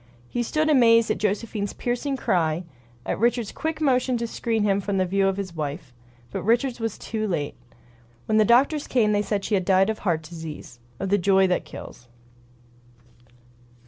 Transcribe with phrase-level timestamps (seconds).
[0.29, 2.63] He stood amazed at Josephine's piercing cry;
[3.05, 5.93] at Richards' quick motion to screen him from the view of his wife.
[6.31, 7.53] But Richards was too late.
[8.25, 11.45] When the doctors came they said she had died of heart disease— of the joy
[11.45, 12.07] that kills.